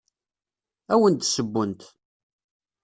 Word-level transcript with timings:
Ad 0.91 0.93
awen-d-ssewwent. 0.97 1.81